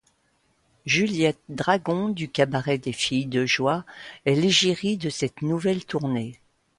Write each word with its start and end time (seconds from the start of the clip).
Juliette 0.87 1.37
Dragon 1.47 2.09
du 2.09 2.27
Cabaret 2.27 2.79
des 2.79 2.91
filles 2.91 3.27
de 3.27 3.45
joie 3.45 3.85
est 4.25 4.33
l'égérie 4.33 4.97
de 4.97 5.11
cette 5.11 5.43
nouvelle 5.43 5.85
tournée. 5.85 6.39